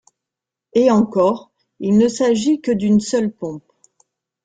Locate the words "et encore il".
0.73-1.99